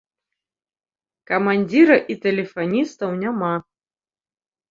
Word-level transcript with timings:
Камандзіра 1.31 1.97
і 2.13 2.17
тэлефаністаў 2.25 3.09
няма. 3.23 3.51